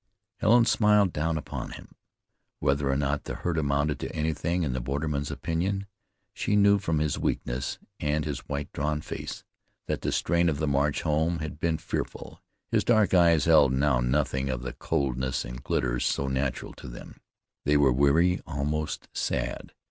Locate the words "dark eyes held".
12.83-13.73